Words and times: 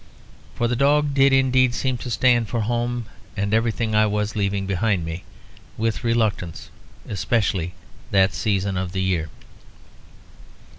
For 0.55 0.67
the 0.67 0.75
dog 0.75 1.13
did 1.13 1.31
indeed 1.31 1.75
seem 1.75 1.95
to 1.99 2.09
stand 2.09 2.49
for 2.49 2.61
home 2.61 3.05
and 3.37 3.53
everything 3.53 3.93
I 3.93 4.07
was 4.07 4.35
leaving 4.35 4.65
behind 4.65 5.05
me, 5.05 5.23
with 5.77 6.03
reluctance, 6.03 6.71
especially 7.07 7.75
that 8.09 8.33
season 8.33 8.77
of 8.77 8.93
the 8.93 9.03
year. 9.03 9.29